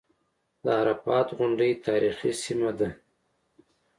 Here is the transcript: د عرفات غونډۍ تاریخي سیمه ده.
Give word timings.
د 0.63 0.65
عرفات 0.79 1.27
غونډۍ 1.37 1.71
تاریخي 1.85 2.31
سیمه 2.43 2.71
ده. 2.79 2.89